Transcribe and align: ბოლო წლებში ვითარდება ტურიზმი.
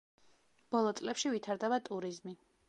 ბოლო 0.75 0.93
წლებში 1.01 1.35
ვითარდება 1.35 1.81
ტურიზმი. 1.91 2.37